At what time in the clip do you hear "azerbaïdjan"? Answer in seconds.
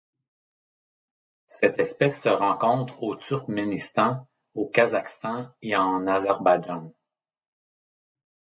6.07-6.91